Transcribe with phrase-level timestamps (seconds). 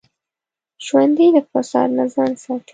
[0.85, 2.69] ژوندي له فساد نه ځان ساتي